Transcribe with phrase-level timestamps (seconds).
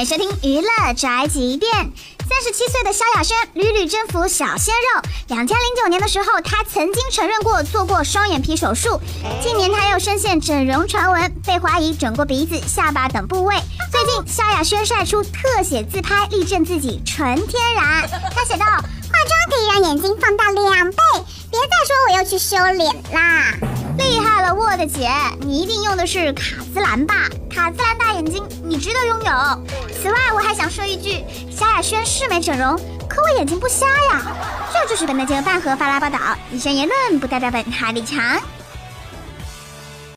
[0.00, 1.72] 迎收听娱乐宅急便。
[1.72, 5.02] 三十七岁的萧亚轩屡屡征服小鲜肉。
[5.28, 9.00] 两千零九年的时候，她曾经承认过做过双眼皮手术。
[9.42, 13.54] 近年她又深陷整容传闻，被怀疑整过鼻子、下巴等部位。
[13.92, 18.08] 最近萧亚轩晒出特写自拍，力证自己纯天然。
[18.34, 20.96] 他写道：“化妆可以让眼睛放大两倍，
[21.50, 23.54] 别再说我又去修脸啦。
[23.96, 25.08] ”厉害了，我的姐，
[25.40, 27.14] 你一定用的是卡姿兰吧？
[27.48, 29.64] 卡姿兰大眼睛，你值得拥有。
[29.94, 32.76] 此外，我还想说一句，萧亚轩是没整容，
[33.08, 34.20] 可我眼睛不瞎呀。
[34.74, 36.18] 这就是本台节目饭盒发来报道，
[36.52, 38.38] 以上言论不代表本台立场。